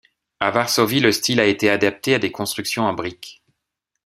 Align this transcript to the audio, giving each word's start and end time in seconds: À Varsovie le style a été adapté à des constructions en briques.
À 0.39 0.49
Varsovie 0.49 0.99
le 0.99 1.11
style 1.11 1.39
a 1.39 1.45
été 1.45 1.69
adapté 1.69 2.15
à 2.15 2.17
des 2.17 2.31
constructions 2.31 2.85
en 2.87 2.93
briques. 2.93 3.43